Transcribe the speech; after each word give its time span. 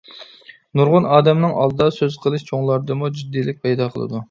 نۇرغۇن 0.79 1.07
ئادەمنىڭ 1.17 1.53
ئالدىدا 1.59 1.89
سۆز 1.99 2.17
قىلىش 2.25 2.47
چوڭلاردىمۇ 2.49 3.13
جىددىيلىك 3.21 3.63
پەيدا 3.69 3.93
قىلىدۇ. 3.95 4.19